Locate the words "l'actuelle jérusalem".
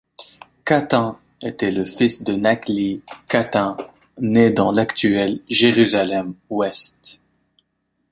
4.71-6.33